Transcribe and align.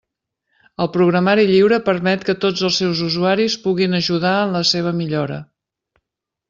El 0.85 0.87
programari 0.95 1.43
lliure 1.49 1.79
permet 1.91 2.25
que 2.31 2.37
tots 2.47 2.65
els 2.71 2.81
seus 2.83 3.05
usuaris 3.11 3.59
puguin 3.67 3.97
ajudar 4.03 4.35
en 4.47 4.59
la 4.61 4.65
seva 4.75 4.97
millora. 5.05 5.41